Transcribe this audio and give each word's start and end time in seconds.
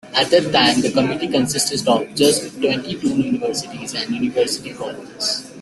At 0.15 0.31
that 0.31 0.51
time, 0.51 0.81
the 0.81 0.89
committee 0.91 1.27
consisted 1.27 1.87
of 1.87 2.15
just 2.15 2.59
twenty-two 2.59 3.21
universities 3.21 3.93
and 3.93 4.09
university 4.15 4.73
colleges. 4.73 5.45